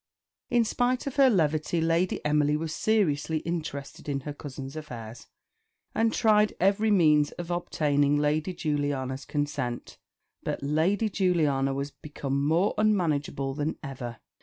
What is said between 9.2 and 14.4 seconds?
consent; but Lady Juliana was become more unmanageable than ever.